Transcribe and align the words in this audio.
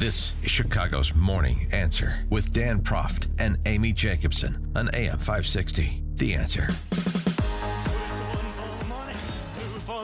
This 0.00 0.32
is 0.42 0.50
Chicago's 0.50 1.14
Morning 1.14 1.68
Answer 1.72 2.24
with 2.30 2.52
Dan 2.52 2.80
Proft 2.80 3.26
and 3.38 3.58
Amy 3.66 3.92
Jacobson 3.92 4.72
on 4.74 4.88
AM 4.94 5.18
560. 5.18 6.02
The 6.14 6.34
Answer. 6.36 6.68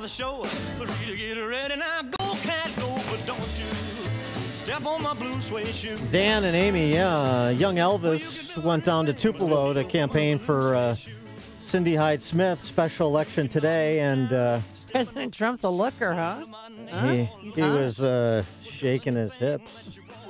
the 0.02 0.06
show. 0.06 0.44
Three 0.78 1.06
to 1.06 1.16
get 1.16 1.40
ready 1.40 1.76
now. 1.76 2.02
Go, 2.02 2.34
cat, 2.42 2.70
go, 2.76 3.00
but 3.10 3.24
don't 3.24 3.40
you 3.40 3.64
step 4.52 4.84
on 4.84 5.02
my 5.02 5.14
blue 5.14 5.40
suede 5.40 5.74
shoe. 5.74 5.96
Dan 6.10 6.44
and 6.44 6.54
Amy, 6.54 6.92
yeah. 6.92 7.48
Young 7.48 7.76
Elvis 7.76 8.54
went 8.62 8.84
down 8.84 9.06
to 9.06 9.14
Tupelo 9.14 9.72
to 9.72 9.82
campaign 9.82 10.38
for 10.38 10.74
uh, 10.74 10.94
Cindy 11.66 11.96
Hyde 11.96 12.22
Smith. 12.22 12.64
Special 12.64 13.08
election 13.08 13.48
today, 13.48 13.98
and 13.98 14.32
uh, 14.32 14.60
President 14.92 15.34
Trump's 15.34 15.64
a 15.64 15.68
looker, 15.68 16.14
huh? 16.14 16.44
Huh? 16.88 17.08
he, 17.08 17.24
He's 17.40 17.56
he 17.56 17.60
hot. 17.60 17.72
was 17.72 18.00
uh, 18.00 18.44
shaking 18.62 19.16
his 19.16 19.32
hips. 19.32 19.72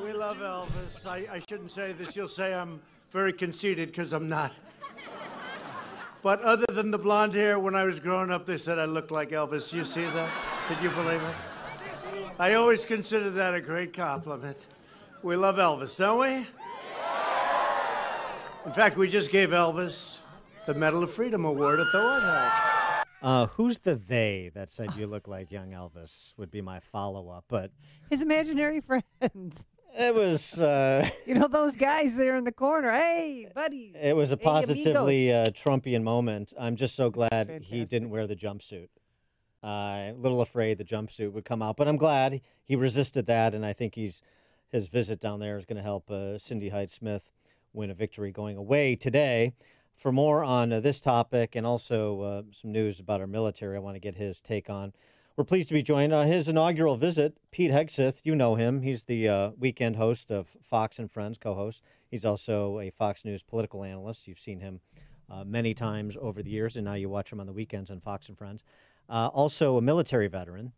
We 0.03 0.14
love 0.14 0.39
Elvis. 0.39 1.04
I, 1.04 1.26
I 1.31 1.43
shouldn't 1.46 1.71
say 1.71 1.93
this. 1.93 2.17
You'll 2.17 2.26
say 2.26 2.54
I'm 2.54 2.81
very 3.12 3.35
conceited 3.35 3.89
because 3.90 4.14
I'm 4.14 4.31
not. 4.31 4.53
But 6.22 6.40
other 6.40 6.64
than 6.72 6.90
the 6.90 6.99
blonde 6.99 7.35
hair, 7.35 7.59
when 7.59 7.75
I 7.75 7.84
was 7.84 8.00
growing 8.00 8.31
up, 8.31 8.46
they 8.46 8.57
said 8.57 8.79
I 8.79 8.87
looked 8.87 9.11
like 9.11 9.29
Elvis. 9.29 9.75
You 9.75 9.84
see 9.84 10.04
that? 10.04 10.31
Could 10.68 10.82
you 10.82 10.89
believe 10.89 11.21
it? 11.21 12.32
I 12.39 12.54
always 12.54 12.87
consider 12.87 13.29
that 13.29 13.53
a 13.53 13.61
great 13.61 13.93
compliment. 13.93 14.57
We 15.23 15.37
love 15.37 15.57
Elvis, 15.57 15.98
don't 15.98 16.18
we? 16.18 16.46
In 18.64 18.73
fact, 18.73 18.96
we 18.96 19.07
just 19.07 19.31
gave 19.31 19.50
Elvis 19.50 20.21
the 20.66 20.75
Medal 20.75 21.02
of 21.02 21.12
Freedom 21.12 21.44
Award 21.44 21.80
at 21.80 21.86
the 21.93 21.98
White 21.98 22.20
House. 22.22 23.04
Uh, 23.22 23.46
who's 23.46 23.79
the 23.79 23.94
they 23.94 24.50
that 24.54 24.70
said 24.70 24.94
you 24.96 25.06
look 25.06 25.26
like 25.26 25.50
young 25.50 25.70
Elvis? 25.70 26.34
Would 26.36 26.50
be 26.50 26.61
my 26.61 26.80
follow 26.80 27.29
up, 27.30 27.44
but 27.48 27.70
His 28.11 28.22
imaginary 28.22 28.80
friends. 28.80 29.64
it 29.98 30.14
was 30.14 30.58
uh, 30.58 31.08
You 31.26 31.34
know 31.34 31.48
those 31.48 31.76
guys 31.76 32.16
there 32.16 32.36
in 32.36 32.45
the 32.45 32.53
corner. 32.53 32.91
Hey, 32.91 33.48
buddy. 33.55 33.92
it 34.00 34.14
was 34.14 34.31
a 34.33 34.36
positively 34.36 35.31
amigos. 35.31 35.48
uh, 35.48 35.70
Trumpian 35.70 36.03
moment. 36.03 36.53
I'm 36.58 36.77
just 36.77 36.95
so 36.95 37.11
glad 37.11 37.62
he 37.64 37.84
didn't 37.84 38.11
wear 38.11 38.27
the 38.27 38.36
jumpsuit. 38.36 38.89
Uh, 39.64 40.12
a 40.12 40.14
little 40.17 40.41
afraid 40.42 40.78
the 40.78 40.84
jumpsuit 40.84 41.33
would 41.33 41.45
come 41.45 41.62
out, 41.62 41.77
but 41.77 41.89
I'm 41.89 41.97
glad 41.97 42.41
he 42.64 42.77
resisted 42.77 43.27
that, 43.27 43.55
and 43.55 43.64
I 43.64 43.73
think 43.73 43.95
he's 43.95 44.20
his 44.69 44.86
visit 44.89 45.20
down 45.20 45.41
there 45.41 45.56
is 45.58 45.64
going 45.64 45.77
to 45.78 45.83
help 45.83 46.11
uh, 46.11 46.39
Cindy 46.39 46.69
Hyde 46.69 46.91
Smith 46.91 47.30
win 47.73 47.91
a 47.91 47.95
victory 47.95 48.30
going 48.33 48.56
away 48.56 48.95
today. 48.97 49.55
For 49.97 50.12
more 50.12 50.44
on 50.44 50.75
uh, 50.75 50.80
this 50.80 51.00
topic 51.00 51.56
and 51.56 51.66
also 51.66 52.20
uh, 52.20 52.42
some 52.52 52.70
news 52.70 53.00
about 53.00 53.20
our 53.20 53.27
military, 53.27 53.77
I 53.77 53.80
want 53.80 53.97
to 53.97 54.00
get 54.00 54.14
his 54.14 54.41
take 54.41 54.69
on. 54.69 54.92
We're 55.36 55.44
pleased 55.44 55.69
to 55.69 55.75
be 55.75 55.83
joined 55.83 56.12
on 56.12 56.27
his 56.27 56.48
inaugural 56.48 56.97
visit. 56.97 57.39
Pete 57.50 57.70
Hegseth, 57.70 58.20
you 58.22 58.34
know 58.34 58.56
him. 58.56 58.83
He's 58.83 59.05
the 59.05 59.28
uh, 59.28 59.50
weekend 59.58 59.97
host 59.97 60.30
of 60.30 60.48
Fox 60.62 60.98
and 60.98 61.11
Friends, 61.11 61.39
co-host. 61.39 61.83
He's 62.11 62.27
also 62.27 62.78
a 62.78 62.91
Fox 62.91 63.24
News 63.24 63.42
political 63.42 63.84
analyst. 63.84 64.28
You've 64.28 64.39
seen 64.39 64.61
him 64.61 64.80
uh, 65.30 65.44
many 65.44 65.72
times 65.72 66.17
over 66.20 66.42
the 66.42 66.50
years, 66.50 66.77
and 66.77 66.84
now 66.84 66.94
you 66.94 67.08
watch 67.08 67.33
him 67.33 67.41
on 67.41 67.47
the 67.47 67.52
weekends 67.52 67.91
on 67.91 68.00
Fox 68.00 68.28
and 68.28 68.36
Friends. 68.36 68.62
Uh, 69.08 69.28
also 69.33 69.78
a 69.78 69.83
military 69.83 70.28
veteran, 70.28 70.72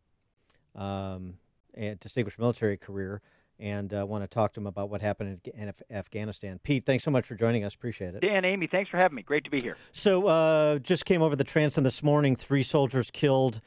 um, 0.77 1.34
a 1.77 1.96
distinguished 1.96 2.39
military 2.39 2.77
career, 2.77 3.20
and 3.59 3.92
uh, 3.92 4.05
want 4.06 4.23
to 4.23 4.28
talk 4.28 4.53
to 4.55 4.61
him 4.61 4.67
about 4.67 4.91
what 4.91 5.01
happened 5.01 5.41
in 5.55 5.69
Af- 5.69 5.83
Afghanistan. 5.91 6.61
Pete, 6.62 6.87
thanks 6.87 7.05
so 7.05 7.11
much 7.11 7.27
for 7.27 7.34
joining 7.34 7.64
us. 7.64 7.75
Appreciate 7.75 8.14
it. 8.14 8.20
Dan, 8.20 8.45
Amy, 8.45 8.67
thanks 8.67 8.91
for 8.91 8.97
having 8.97 9.17
me. 9.17 9.23
Great 9.23 9.45
to 9.45 9.51
be 9.51 9.59
here. 9.61 9.77
So, 9.92 10.27
uh, 10.27 10.78
just 10.78 11.05
came 11.05 11.23
over 11.23 11.37
the 11.37 11.45
transom 11.45 11.84
this 11.84 12.03
morning. 12.03 12.36
Three 12.36 12.62
soldiers 12.62 13.11
killed 13.11 13.61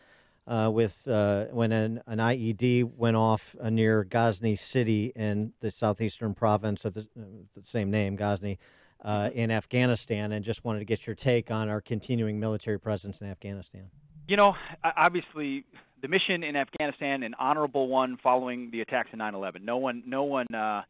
uh, 0.47 0.69
with 0.73 1.08
uh, 1.08 1.45
when 1.45 1.72
an, 1.72 2.02
an 2.08 2.19
IED 2.19 2.95
went 2.95 3.16
off 3.16 3.56
uh, 3.62 3.69
near 3.69 4.03
Ghazni 4.03 4.56
City 4.56 5.12
in 5.16 5.53
the 5.59 5.72
southeastern 5.72 6.34
province 6.34 6.86
of 6.86 6.94
the, 6.94 7.02
uh, 7.02 7.23
the 7.56 7.62
same 7.62 7.92
name, 7.92 8.16
Ghazni, 8.16 8.59
uh, 9.03 9.30
in 9.34 9.52
Afghanistan. 9.52 10.31
And 10.31 10.44
just 10.44 10.64
wanted 10.64 10.80
to 10.80 10.86
get 10.86 11.06
your 11.06 11.16
take 11.16 11.52
on 11.52 11.69
our 11.69 11.81
continuing 11.81 12.40
military 12.40 12.79
presence 12.79 13.22
in 13.22 13.28
Afghanistan. 13.28 13.90
You 14.28 14.38
know, 14.38 14.56
obviously, 14.84 15.66
the 16.01 16.07
mission 16.07 16.44
in 16.44 16.56
Afghanistan, 16.56 17.23
an 17.23 17.35
honorable 17.39 17.88
one 17.88 18.17
following 18.22 18.72
the 18.72 18.81
attacks 18.81 19.09
in 19.13 19.19
9/11. 19.19 19.63
No 19.63 19.78
one, 19.78 20.03
no 20.06 20.23
one 20.23 20.47
uh, 20.53 20.84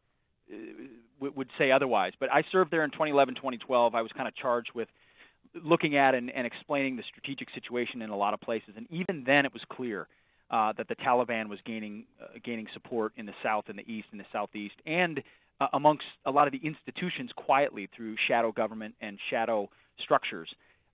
would 1.20 1.48
say 1.58 1.70
otherwise. 1.70 2.12
But 2.18 2.32
I 2.32 2.42
served 2.50 2.70
there 2.70 2.84
in 2.84 2.90
2011, 2.90 3.34
2012. 3.36 3.94
I 3.94 4.02
was 4.02 4.10
kind 4.12 4.28
of 4.28 4.34
charged 4.34 4.70
with 4.74 4.88
looking 5.62 5.96
at 5.96 6.14
and, 6.14 6.30
and 6.30 6.46
explaining 6.46 6.96
the 6.96 7.02
strategic 7.08 7.48
situation 7.54 8.02
in 8.02 8.10
a 8.10 8.16
lot 8.16 8.34
of 8.34 8.40
places. 8.40 8.70
And 8.76 8.86
even 8.90 9.24
then, 9.24 9.44
it 9.44 9.52
was 9.52 9.62
clear 9.70 10.08
uh, 10.50 10.72
that 10.76 10.88
the 10.88 10.96
Taliban 10.96 11.48
was 11.48 11.58
gaining 11.64 12.04
uh, 12.20 12.38
gaining 12.44 12.66
support 12.72 13.12
in 13.16 13.26
the 13.26 13.34
south 13.42 13.64
and 13.68 13.78
the 13.78 13.90
east 13.90 14.08
and 14.12 14.20
the 14.20 14.26
southeast, 14.32 14.74
and 14.86 15.22
uh, 15.60 15.68
amongst 15.72 16.04
a 16.26 16.30
lot 16.30 16.46
of 16.46 16.52
the 16.52 16.60
institutions 16.66 17.30
quietly 17.36 17.88
through 17.96 18.16
shadow 18.28 18.52
government 18.52 18.94
and 19.00 19.18
shadow 19.30 19.70
structures. 20.02 20.48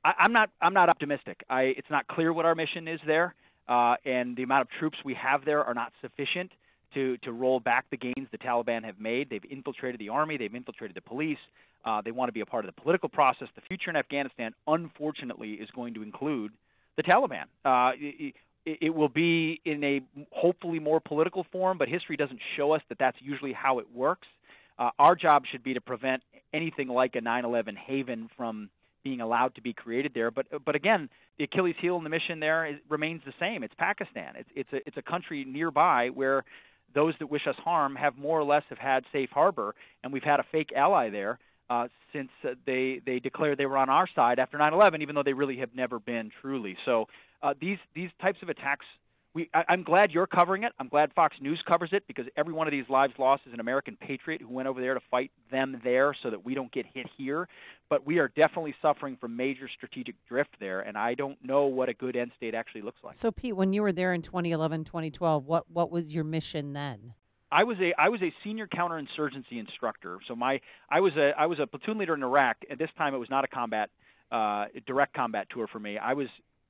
I, 0.04 0.12
I'm 0.20 0.32
not 0.32 0.50
I'm 0.60 0.74
not 0.74 0.88
optimistic. 0.88 1.42
I, 1.50 1.62
it's 1.76 1.90
not 1.90 2.06
clear 2.08 2.32
what 2.32 2.44
our 2.44 2.54
mission 2.54 2.86
is 2.86 3.00
there, 3.06 3.34
uh, 3.68 3.96
and 4.04 4.36
the 4.36 4.42
amount 4.42 4.62
of 4.62 4.68
troops 4.78 4.98
we 5.04 5.14
have 5.14 5.44
there 5.44 5.64
are 5.64 5.74
not 5.74 5.92
sufficient 6.00 6.50
to 6.94 7.16
to 7.18 7.32
roll 7.32 7.60
back 7.60 7.86
the 7.90 7.96
gains 7.96 8.28
the 8.30 8.38
Taliban 8.38 8.84
have 8.84 8.98
made. 8.98 9.30
They've 9.30 9.44
infiltrated 9.50 10.00
the 10.00 10.08
army, 10.08 10.36
they've 10.36 10.54
infiltrated 10.54 10.96
the 10.96 11.02
police. 11.02 11.38
Uh, 11.84 12.02
they 12.02 12.10
want 12.10 12.28
to 12.28 12.32
be 12.32 12.40
a 12.40 12.46
part 12.46 12.64
of 12.64 12.74
the 12.74 12.80
political 12.80 13.08
process. 13.08 13.48
The 13.54 13.60
future 13.62 13.88
in 13.88 13.96
Afghanistan, 13.96 14.52
unfortunately, 14.66 15.52
is 15.52 15.70
going 15.70 15.94
to 15.94 16.02
include 16.02 16.52
the 16.96 17.02
Taliban. 17.02 17.44
Uh, 17.64 17.92
it, 17.96 18.34
it, 18.66 18.94
will 18.94 19.08
be 19.08 19.60
in 19.64 19.82
a 19.84 20.00
hopefully 20.32 20.80
more 20.80 21.00
political 21.00 21.46
form, 21.52 21.78
but 21.78 21.88
history 21.88 22.16
doesn't 22.16 22.40
show 22.56 22.72
us 22.72 22.82
that 22.88 22.98
that's 22.98 23.16
usually 23.20 23.52
how 23.52 23.78
it 23.78 23.86
works. 23.94 24.26
Uh, 24.78 24.90
our 24.98 25.14
job 25.14 25.44
should 25.50 25.62
be 25.62 25.74
to 25.74 25.80
prevent 25.80 26.22
anything 26.52 26.88
like 26.88 27.14
a 27.14 27.20
9/11 27.20 27.76
haven 27.76 28.28
from 28.36 28.70
being 29.02 29.20
allowed 29.20 29.54
to 29.54 29.60
be 29.60 29.72
created 29.72 30.12
there. 30.14 30.30
But 30.30 30.46
but 30.64 30.74
again, 30.74 31.08
the 31.38 31.44
Achilles 31.44 31.76
heel 31.80 31.96
in 31.96 32.04
the 32.04 32.10
mission 32.10 32.40
there 32.40 32.66
is, 32.66 32.76
remains 32.88 33.22
the 33.24 33.34
same. 33.38 33.62
It's 33.62 33.74
Pakistan. 33.74 34.34
It's 34.36 34.52
it's 34.54 34.72
a 34.72 34.86
it's 34.86 34.96
a 34.96 35.02
country 35.02 35.44
nearby 35.44 36.08
where 36.08 36.44
those 36.94 37.14
that 37.18 37.26
wish 37.30 37.46
us 37.46 37.56
harm 37.56 37.96
have 37.96 38.16
more 38.16 38.38
or 38.38 38.44
less 38.44 38.64
have 38.70 38.78
had 38.78 39.04
safe 39.12 39.30
harbor, 39.30 39.74
and 40.02 40.12
we've 40.12 40.22
had 40.22 40.40
a 40.40 40.44
fake 40.50 40.72
ally 40.74 41.10
there 41.10 41.38
uh, 41.70 41.88
since 42.12 42.30
uh, 42.44 42.50
they 42.66 43.00
they 43.04 43.18
declared 43.18 43.58
they 43.58 43.66
were 43.66 43.76
on 43.76 43.90
our 43.90 44.08
side 44.14 44.38
after 44.38 44.58
9/11, 44.58 45.02
even 45.02 45.14
though 45.14 45.22
they 45.22 45.32
really 45.32 45.58
have 45.58 45.74
never 45.74 45.98
been 45.98 46.30
truly. 46.40 46.76
So 46.84 47.08
uh, 47.42 47.54
these 47.60 47.78
these 47.94 48.10
types 48.20 48.38
of 48.42 48.48
attacks. 48.48 48.86
We, 49.38 49.48
I, 49.54 49.62
I'm 49.68 49.84
glad 49.84 50.10
you're 50.10 50.26
covering 50.26 50.64
it. 50.64 50.72
I'm 50.80 50.88
glad 50.88 51.12
Fox 51.12 51.36
News 51.40 51.62
covers 51.64 51.90
it 51.92 52.02
because 52.08 52.26
every 52.36 52.52
one 52.52 52.66
of 52.66 52.72
these 52.72 52.88
lives 52.88 53.12
lost 53.20 53.42
is 53.46 53.52
an 53.52 53.60
American 53.60 53.96
patriot 53.96 54.42
who 54.42 54.48
went 54.48 54.66
over 54.66 54.80
there 54.80 54.94
to 54.94 55.00
fight 55.12 55.30
them 55.52 55.80
there 55.84 56.12
so 56.24 56.30
that 56.30 56.44
we 56.44 56.54
don't 56.54 56.72
get 56.72 56.86
hit 56.92 57.06
here. 57.16 57.46
But 57.88 58.04
we 58.04 58.18
are 58.18 58.26
definitely 58.26 58.74
suffering 58.82 59.16
from 59.16 59.36
major 59.36 59.68
strategic 59.72 60.16
drift 60.26 60.56
there, 60.58 60.80
and 60.80 60.98
I 60.98 61.14
don't 61.14 61.38
know 61.44 61.66
what 61.66 61.88
a 61.88 61.94
good 61.94 62.16
end 62.16 62.32
state 62.36 62.52
actually 62.52 62.82
looks 62.82 62.98
like. 63.04 63.14
So, 63.14 63.30
Pete, 63.30 63.54
when 63.54 63.72
you 63.72 63.82
were 63.82 63.92
there 63.92 64.12
in 64.12 64.22
2011, 64.22 64.82
2012, 64.82 65.46
what, 65.46 65.70
what 65.70 65.92
was 65.92 66.12
your 66.12 66.24
mission 66.24 66.72
then? 66.72 67.14
I 67.52 67.62
was 67.62 67.76
a 67.78 67.94
I 67.96 68.08
was 68.08 68.20
a 68.20 68.34
senior 68.42 68.66
counterinsurgency 68.66 69.52
instructor. 69.52 70.18
So 70.26 70.34
my 70.34 70.60
I 70.90 70.98
was 70.98 71.12
a 71.16 71.30
I 71.38 71.46
was 71.46 71.60
a 71.60 71.66
platoon 71.66 71.96
leader 71.96 72.14
in 72.14 72.24
Iraq. 72.24 72.56
At 72.70 72.78
this 72.78 72.90
time, 72.98 73.14
it 73.14 73.18
was 73.18 73.30
not 73.30 73.44
a 73.44 73.48
combat 73.48 73.88
uh, 74.32 74.66
direct 74.86 75.14
combat 75.14 75.46
tour 75.48 75.68
for 75.68 75.78
me. 75.78 75.96
I 75.96 76.12
was 76.12 76.26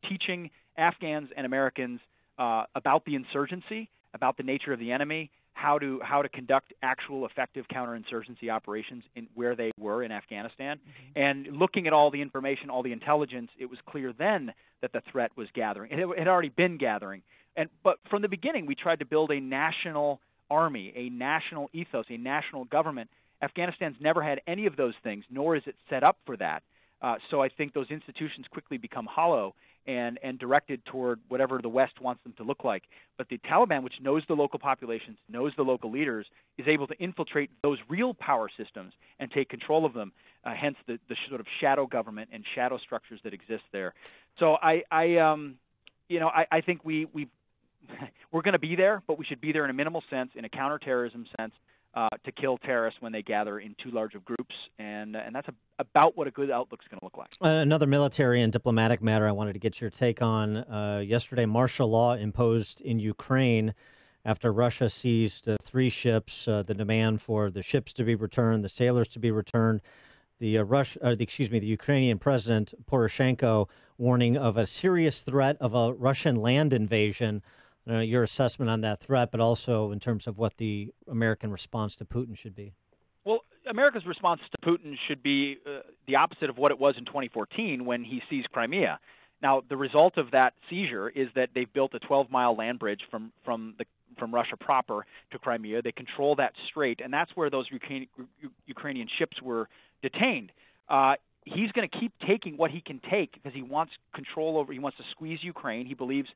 teaching 0.09 0.51
Afghans 0.77 1.31
and 1.37 1.47
Americans 1.47 1.99
uh, 2.39 2.65
about 2.75 3.05
the 3.05 3.15
insurgency, 3.15 3.91
about 4.15 4.37
the 4.37 4.43
nature 4.43 4.73
of 4.73 4.79
the 4.79 4.93
enemy, 4.93 5.31
how 5.53 5.77
to 5.79 6.01
how 6.03 6.23
to 6.23 6.29
conduct 6.29 6.73
actual 6.83 7.27
effective 7.27 7.67
counterinsurgency 7.69 8.49
operations 8.49 9.03
in 9.17 9.27
where 9.35 9.57
they 9.57 9.73
were 9.77 10.05
in 10.05 10.13
Afghanistan, 10.13 10.79
and 11.17 11.49
looking 11.49 11.87
at 11.89 11.93
all 11.93 12.11
the 12.11 12.23
information, 12.23 12.71
all 12.71 12.85
the 12.85 12.93
intelligence. 12.93 13.51
It 13.59 13.69
was 13.69 13.79
clear 13.87 14.13
then 14.13 14.53
that 14.83 14.93
the 14.93 15.03
threat 15.11 15.33
was 15.37 15.49
gathering. 15.55 15.91
It 15.91 16.19
had 16.19 16.29
already 16.29 16.51
been 16.51 16.79
gathering, 16.79 17.23
and 17.57 17.69
but 17.83 17.99
from 18.09 18.23
the 18.23 18.29
beginning, 18.29 18.67
we 18.67 18.77
tried 18.77 19.01
to 19.01 19.05
build 19.05 19.33
a 19.33 19.41
national 19.41 20.21
army, 20.49 20.93
a 20.95 21.09
national 21.11 21.71
ethos, 21.73 22.07
a 22.09 22.17
national 22.17 22.65
government. 22.67 23.11
Afghanistan's 23.43 23.97
never 24.01 24.23
had 24.23 24.41
any 24.47 24.67
of 24.67 24.77
those 24.77 24.95
things, 25.03 25.25
nor 25.31 25.57
is 25.57 25.63
it 25.67 25.75
set 25.91 26.03
up 26.05 26.19
for 26.25 26.37
that. 26.37 26.63
Uh, 27.01 27.17
so 27.31 27.41
I 27.41 27.49
think 27.49 27.75
those 27.75 27.91
institutions 27.91 28.47
quickly 28.51 28.79
become 28.79 29.07
hollow 29.07 29.55
and, 29.87 30.19
and 30.23 30.39
directed 30.39 30.85
toward 30.85 31.21
whatever 31.29 31.61
the 31.63 31.69
West 31.69 32.01
wants 32.01 32.23
them 32.23 32.35
to 32.35 32.43
look 32.43 32.65
like. 32.65 32.85
But 33.17 33.29
the 33.29 33.39
Taliban, 33.39 33.83
which 33.83 33.95
knows 34.01 34.23
the 34.29 34.35
local 34.35 34.59
populations, 34.59 35.19
knows 35.29 35.53
the 35.57 35.63
local 35.63 35.91
leaders, 35.91 36.27
is 36.59 36.67
able 36.69 36.87
to 36.89 36.95
infiltrate 36.99 37.51
those 37.63 37.79
real 37.89 38.15
power 38.15 38.49
systems 38.57 38.93
and 39.19 39.31
take 39.31 39.49
control 39.49 39.87
of 39.87 39.95
them. 39.95 40.13
Uh, 40.45 40.55
hence 40.55 40.77
the, 40.87 40.99
the 41.09 41.17
sort 41.29 41.41
of 41.41 41.47
shadow 41.61 41.87
government 41.87 42.31
and 42.33 42.45
shadow 42.55 42.79
structures 42.79 43.21
that 43.25 43.35
exist 43.35 43.65
there. 43.73 43.95
So 44.39 44.57
I, 44.63 44.85
I 44.91 45.17
um, 45.17 45.57
you 46.09 46.21
know, 46.21 46.29
I, 46.29 46.47
I 46.51 46.61
think 46.61 46.85
we 46.85 47.07
we 47.13 47.29
we're 48.33 48.43
going 48.43 48.55
to 48.55 48.59
be 48.59 48.77
there, 48.77 49.03
but 49.07 49.19
we 49.19 49.25
should 49.25 49.41
be 49.41 49.53
there 49.53 49.65
in 49.65 49.71
a 49.71 49.75
minimal 49.75 50.03
sense, 50.11 50.31
in 50.35 50.45
a 50.45 50.49
counterterrorism 50.49 51.27
sense, 51.39 51.53
uh, 51.95 52.09
to 52.25 52.33
kill 52.33 52.59
terrorists 52.59 53.01
when 53.01 53.13
they 53.13 53.23
gather 53.23 53.59
in 53.59 53.75
too 53.83 53.91
large 53.91 54.15
of 54.15 54.25
groups, 54.25 54.55
and 54.79 55.17
and 55.17 55.35
that's 55.35 55.49
a, 55.49 55.55
about 55.79 56.17
what 56.17 56.27
a 56.27 56.31
good 56.31 56.51
outlook's 56.51 56.87
going 56.89 56.99
to 56.99 57.05
look 57.05 57.17
like. 57.17 57.29
Uh, 57.43 57.61
another 57.61 57.87
military 57.87 58.43
and 58.43 58.53
diplomatic 58.53 59.03
matter 59.03 59.27
I 59.27 59.33
wanted 59.33 59.55
to 59.55 59.59
get 59.59 59.81
your 59.81 59.91
take 59.91 60.23
on. 60.23 60.59
Uh, 60.59 61.03
yesterday, 61.05 61.47
martial 61.47 61.89
law 61.89 62.15
imposed 62.15 62.81
in 62.81 62.99
Ukraine 62.99 63.75
after 64.25 64.53
Russia 64.53 64.89
seized 64.91 65.49
uh, 65.49 65.57
three 65.63 65.91
ships. 65.91 66.47
Uh, 66.47 66.63
the 66.63 66.75
demand 66.75 67.23
for 67.23 67.51
the 67.51 67.63
ships 67.63 67.93
to 67.95 68.05
be 68.05 68.15
returned, 68.15 68.65
the 68.65 68.69
sailors 68.69 69.09
to 69.09 69.19
be 69.19 69.31
returned. 69.31 69.81
The 70.41 70.59
uh, 70.59 70.63
Rush, 70.63 70.97
the, 71.01 71.17
excuse 71.21 71.51
me, 71.51 71.59
the 71.59 71.67
Ukrainian 71.67 72.19
president 72.19 72.75
Poroshenko 72.89 73.69
warning 73.97 74.37
of 74.37 74.57
a 74.57 74.67
serious 74.67 75.19
threat 75.19 75.57
of 75.61 75.75
a 75.75 75.93
Russian 75.93 76.37
land 76.37 76.73
invasion. 76.73 77.43
Uh, 77.89 78.01
your 78.01 78.23
assessment 78.23 78.71
on 78.71 78.83
that 78.83 79.01
threat, 79.01 79.31
but 79.31 79.41
also 79.41 79.93
in 79.93 79.99
terms 79.99 80.27
of 80.27 80.37
what 80.37 80.59
the 80.59 80.93
American 81.11 81.51
response 81.51 81.97
to 81.97 82.05
Putin 82.05 82.37
should 82.37 82.55
be. 82.55 82.75
Well, 83.25 83.41
America's 83.69 84.05
response 84.05 84.41
to 84.51 84.69
Putin 84.69 84.95
should 85.07 85.23
be 85.23 85.57
uh, 85.67 85.81
the 86.07 86.17
opposite 86.17 86.51
of 86.51 86.59
what 86.59 86.71
it 86.71 86.79
was 86.79 86.97
in 86.99 87.07
2014 87.07 87.85
when 87.87 88.05
he 88.05 88.21
seized 88.29 88.51
Crimea. 88.51 88.99
Now, 89.43 89.63
the 89.67 89.77
result 89.77 90.19
of 90.19 90.33
that 90.33 90.55
seizure 90.69 91.09
is 91.09 91.29
that 91.35 91.51
they've 91.55 91.73
built 91.73 91.95
a 91.95 92.01
12-mile 92.01 92.57
land 92.57 92.79
bridge 92.79 93.01
from 93.11 93.33
from 93.45 93.75
the 93.79 93.85
from 94.19 94.35
Russia 94.35 94.57
proper 94.59 95.07
to 95.31 95.39
Crimea. 95.39 95.81
They 95.81 95.93
control 95.93 96.35
that 96.37 96.53
strait, 96.69 97.01
and 97.03 97.13
that's 97.13 97.31
where 97.37 97.51
those 97.51 97.67
Ukrainian 98.67 99.09
ships 99.19 99.41
were 99.41 99.69
detained. 100.03 100.51
Uh, 100.89 101.15
he's 101.45 101.71
going 101.73 101.89
to 101.89 101.99
keep 101.99 102.13
taking 102.27 102.57
what 102.57 102.71
he 102.71 102.81
can 102.81 103.01
take 103.11 103.33
because 103.33 103.53
he 103.55 103.63
wants 103.63 103.93
control 104.15 104.59
over. 104.59 104.73
He 104.73 104.79
wants 104.79 104.99
to 104.99 105.05
squeeze 105.13 105.39
Ukraine. 105.43 105.87
He 105.87 105.95
believes 105.95 106.29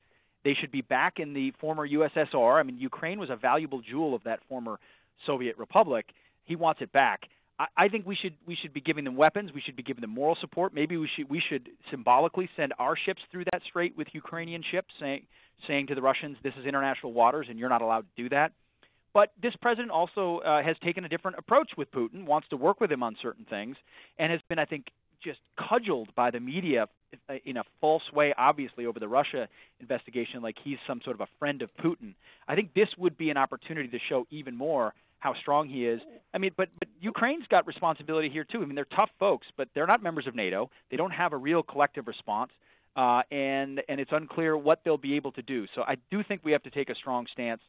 they 0.45 0.55
should 0.55 0.73
be 0.73 0.83
back 0.83 1.19
in 1.19 1.35
the 1.35 1.53
former 1.61 1.87
USSR. 1.87 2.59
I 2.59 2.63
mean, 2.63 2.79
Ukraine 2.79 3.19
was 3.19 3.31
a 3.31 3.37
valuable 3.37 3.81
jewel 3.81 4.15
of 4.15 4.25
that 4.25 4.41
former 4.49 4.79
Soviet 5.27 5.57
republic. 5.59 6.07
He 6.45 6.57
wants 6.57 6.81
it 6.81 6.93
back. 6.93 7.23
I, 7.59 7.67
I 7.77 7.89
think 7.89 8.07
we 8.07 8.17
should 8.17 8.35
we 8.47 8.57
should 8.61 8.73
be 8.73 8.81
giving 8.81 9.05
them 9.05 9.17
weapons. 9.17 9.53
We 9.55 9.61
should 9.61 9.77
be 9.77 9.83
giving 9.83 10.01
them 10.01 10.11
moral 10.11 10.37
support. 10.41 10.75
Maybe 10.75 10.97
we 10.97 11.09
should 11.15 11.31
we 11.31 11.41
should 11.49 11.69
symbolically 11.91 12.49
send 12.57 12.73
our 12.79 12.97
ships 12.97 13.23
through 13.31 13.45
that 13.53 13.63
strait 13.69 13.97
with 13.97 14.09
Ukrainian 14.13 14.63
ships, 14.71 14.93
saying 14.99 15.27
saying 15.67 15.87
to 15.89 15.95
the 15.95 16.03
Russians, 16.03 16.37
"This 16.43 16.55
is 16.59 16.67
international 16.67 17.13
waters, 17.13 17.47
and 17.49 17.59
you're 17.59 17.69
not 17.69 17.83
allowed 17.83 18.07
to 18.17 18.23
do 18.23 18.29
that." 18.31 18.53
But 19.15 19.33
this 19.41 19.55
president 19.61 19.91
also 19.91 20.39
uh, 20.39 20.63
has 20.63 20.77
taken 20.83 21.05
a 21.05 21.09
different 21.09 21.39
approach 21.39 21.73
with 21.77 21.91
Putin, 21.93 22.25
wants 22.25 22.49
to 22.49 22.57
work 22.57 22.81
with 22.81 22.91
him 22.91 23.03
on 23.03 23.17
certain 23.21 23.45
things, 23.45 23.77
and 24.19 24.33
has 24.33 24.41
been, 24.49 24.59
I 24.59 24.65
think, 24.65 24.87
just 25.23 25.41
cudgeled 25.57 26.15
by 26.15 26.31
the 26.31 26.41
media 26.41 26.89
in 27.45 27.57
a 27.57 27.65
false 27.81 28.11
way, 28.13 28.35
obviously, 28.37 28.87
over 28.87 28.99
the 28.99 29.09
Russia 29.09 29.49
investigation, 29.81 30.43
like 30.43 30.57
he's 30.63 30.79
some 30.87 31.01
sort 31.03 31.15
of 31.15 31.21
a 31.21 31.29
friend 31.39 31.63
of 31.63 31.75
Putin. 31.77 32.15
I 32.49 32.55
think 32.55 32.75
this 32.75 32.89
would 32.99 33.17
be 33.19 33.31
an 33.31 33.37
opportunity 33.37 33.89
to 33.89 33.99
show 34.09 34.27
even 34.31 34.57
more 34.57 34.95
how 35.19 35.35
strong 35.35 35.69
he 35.69 35.87
is. 35.87 36.01
I 36.35 36.39
mean, 36.39 36.51
but 36.57 36.69
but 36.79 36.89
Ukraine's 37.01 37.47
got 37.49 37.67
responsibility 37.67 38.29
here 38.29 38.45
too. 38.45 38.63
I 38.63 38.65
mean, 38.65 38.75
they're 38.75 38.85
tough 38.85 39.11
folks, 39.21 39.47
but 39.57 39.69
they're 39.75 39.87
not 39.87 40.03
members 40.03 40.27
of 40.27 40.35
NATO. 40.35 40.71
They 40.91 40.97
don't 40.97 41.13
have 41.13 41.33
a 41.33 41.37
real 41.37 41.63
collective 41.63 42.09
response, 42.09 42.51
uh, 42.97 43.23
and 43.31 43.83
and 43.89 44.01
it's 44.01 44.11
unclear 44.13 44.57
what 44.57 44.81
they'll 44.85 44.97
be 44.97 45.15
able 45.15 45.33
to 45.33 45.43
do. 45.43 45.67
So 45.75 45.83
I 45.83 45.97
do 46.11 46.23
think 46.25 46.41
we 46.45 46.53
have 46.53 46.63
to 46.65 46.71
take 46.71 46.91
a 46.91 46.95
strong 46.95 47.27
stance 47.33 47.61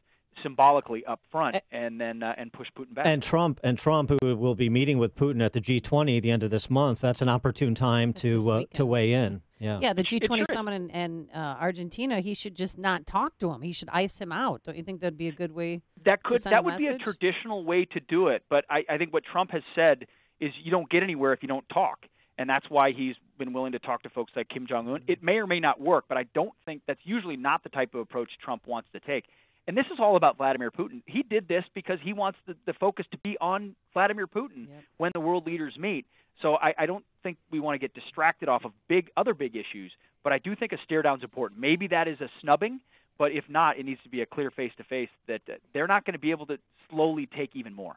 symbolically 0.42 1.04
up 1.06 1.20
front 1.30 1.56
and 1.70 2.00
then 2.00 2.22
uh, 2.22 2.34
and 2.36 2.52
push 2.52 2.68
Putin 2.76 2.94
back. 2.94 3.06
And 3.06 3.22
Trump 3.22 3.60
and 3.62 3.78
Trump, 3.78 4.10
who 4.10 4.36
will 4.36 4.54
be 4.54 4.68
meeting 4.68 4.98
with 4.98 5.14
Putin 5.14 5.44
at 5.44 5.52
the 5.52 5.60
G20 5.60 6.22
the 6.22 6.30
end 6.30 6.42
of 6.42 6.50
this 6.50 6.70
month, 6.70 7.00
that's 7.00 7.22
an 7.22 7.28
opportune 7.28 7.74
time 7.74 8.12
to 8.14 8.50
uh, 8.50 8.62
to 8.74 8.86
weigh 8.86 9.12
in. 9.12 9.42
Yeah, 9.58 9.78
yeah. 9.80 9.92
The 9.92 10.02
G20 10.02 10.50
summit 10.50 10.74
in, 10.74 10.90
in 10.90 11.30
uh, 11.30 11.56
Argentina, 11.60 12.20
he 12.20 12.34
should 12.34 12.54
just 12.54 12.76
not 12.76 13.06
talk 13.06 13.38
to 13.38 13.50
him. 13.50 13.62
He 13.62 13.72
should 13.72 13.88
ice 13.92 14.18
him 14.18 14.32
out. 14.32 14.62
Don't 14.64 14.76
you 14.76 14.82
think 14.82 15.00
that'd 15.00 15.16
be 15.16 15.28
a 15.28 15.32
good 15.32 15.52
way? 15.52 15.82
That 16.04 16.22
could 16.22 16.42
that 16.44 16.64
would 16.64 16.74
a 16.74 16.78
be 16.78 16.86
a 16.88 16.98
traditional 16.98 17.64
way 17.64 17.86
to 17.86 18.00
do 18.00 18.28
it. 18.28 18.44
But 18.50 18.64
I, 18.68 18.84
I 18.88 18.98
think 18.98 19.12
what 19.12 19.24
Trump 19.24 19.52
has 19.52 19.62
said 19.74 20.06
is 20.40 20.52
you 20.62 20.70
don't 20.70 20.90
get 20.90 21.02
anywhere 21.02 21.32
if 21.32 21.42
you 21.42 21.48
don't 21.48 21.68
talk. 21.68 22.00
And 22.36 22.50
that's 22.50 22.68
why 22.68 22.90
he's 22.90 23.14
been 23.38 23.52
willing 23.52 23.72
to 23.72 23.78
talk 23.78 24.02
to 24.02 24.10
folks 24.10 24.32
like 24.34 24.48
Kim 24.48 24.66
Jong 24.66 24.88
Un. 24.88 25.02
It 25.06 25.22
may 25.22 25.34
or 25.34 25.46
may 25.46 25.60
not 25.60 25.80
work, 25.80 26.06
but 26.08 26.18
I 26.18 26.24
don't 26.34 26.52
think 26.64 26.82
that's 26.86 27.00
usually 27.04 27.36
not 27.36 27.62
the 27.62 27.68
type 27.68 27.94
of 27.94 28.00
approach 28.00 28.30
Trump 28.42 28.66
wants 28.66 28.88
to 28.92 29.00
take. 29.00 29.26
And 29.66 29.76
this 29.76 29.86
is 29.92 29.98
all 29.98 30.16
about 30.16 30.36
Vladimir 30.36 30.70
Putin. 30.70 31.02
He 31.06 31.22
did 31.22 31.48
this 31.48 31.64
because 31.74 31.98
he 32.02 32.12
wants 32.12 32.38
the, 32.46 32.54
the 32.66 32.74
focus 32.74 33.06
to 33.12 33.18
be 33.18 33.36
on 33.40 33.74
Vladimir 33.94 34.26
Putin 34.26 34.68
yep. 34.68 34.84
when 34.98 35.10
the 35.14 35.20
world 35.20 35.46
leaders 35.46 35.74
meet. 35.78 36.06
So 36.42 36.56
I, 36.56 36.74
I 36.78 36.86
don't 36.86 37.04
think 37.22 37.38
we 37.50 37.60
want 37.60 37.74
to 37.74 37.78
get 37.78 37.94
distracted 37.94 38.48
off 38.48 38.64
of 38.64 38.72
big 38.88 39.10
other 39.16 39.34
big 39.34 39.56
issues, 39.56 39.92
but 40.22 40.32
I 40.32 40.38
do 40.38 40.54
think 40.54 40.72
a 40.72 40.78
stare 40.84 41.02
down 41.02 41.18
is 41.18 41.24
important. 41.24 41.60
Maybe 41.60 41.86
that 41.88 42.08
is 42.08 42.20
a 42.20 42.28
snubbing, 42.40 42.80
but 43.18 43.32
if 43.32 43.44
not, 43.48 43.78
it 43.78 43.86
needs 43.86 44.02
to 44.02 44.08
be 44.08 44.20
a 44.20 44.26
clear 44.26 44.50
face 44.50 44.72
to 44.76 44.84
face 44.84 45.08
that 45.28 45.40
uh, 45.48 45.54
they're 45.72 45.86
not 45.86 46.04
going 46.04 46.14
to 46.14 46.18
be 46.18 46.32
able 46.32 46.46
to 46.46 46.58
slowly 46.90 47.26
take 47.26 47.54
even 47.54 47.72
more. 47.72 47.96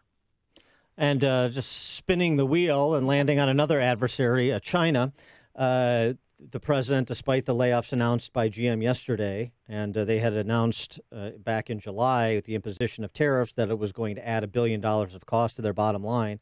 And 0.98 1.24
uh, 1.24 1.50
just 1.50 1.96
spinning 1.96 2.38
the 2.38 2.46
wheel 2.46 2.96
and 2.96 3.06
landing 3.06 3.40
on 3.40 3.50
another 3.50 3.80
adversary, 3.80 4.52
uh, 4.52 4.60
China. 4.60 5.14
Uh, 5.58 6.14
the 6.40 6.60
president, 6.60 7.08
despite 7.08 7.46
the 7.46 7.56
layoffs 7.56 7.92
announced 7.92 8.32
by 8.32 8.48
GM 8.48 8.84
yesterday, 8.84 9.52
and 9.68 9.98
uh, 9.98 10.06
they 10.06 10.20
had 10.20 10.34
announced 10.34 11.00
uh, 11.12 11.32
back 11.40 11.70
in 11.70 11.80
July 11.80 12.36
with 12.36 12.46
the 12.46 12.54
imposition 12.54 13.04
of 13.04 13.12
tariffs 13.12 13.54
that 13.54 13.72
it 13.72 13.80
was 13.80 13.92
going 13.92 14.16
to 14.16 14.28
add 14.28 14.44
a 14.44 14.48
billion 14.48 14.80
dollars 14.80 15.16
of 15.16 15.26
cost 15.26 15.56
to 15.56 15.64
their 15.64 15.74
bottom 15.74 16.04
line. 16.04 16.40